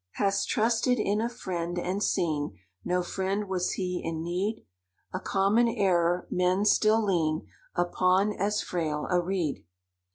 "Hast 0.13 0.49
trusted 0.49 0.97
in 0.97 1.21
a 1.21 1.29
friend, 1.29 1.77
and 1.77 2.01
seen 2.01 2.57
No 2.83 3.03
friend 3.03 3.47
was 3.47 3.73
he 3.73 4.01
in 4.03 4.23
need? 4.23 4.65
A 5.13 5.19
common 5.19 5.67
error—men 5.67 6.65
still 6.65 7.03
lean 7.05 7.45
Upon 7.75 8.33
as 8.33 8.61
frail 8.63 9.05
a 9.11 9.19
reed. 9.21 9.63